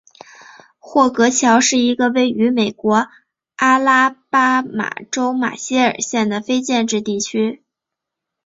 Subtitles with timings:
[0.79, 3.05] 霍格乔是一个位于美国
[3.57, 7.63] 阿拉巴马州马歇尔县的非建制地区。